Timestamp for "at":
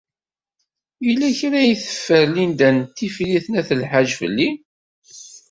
3.59-3.69